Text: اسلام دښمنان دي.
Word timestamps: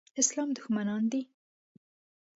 اسلام 0.21 0.49
دښمنان 0.57 1.03
دي. 1.11 1.21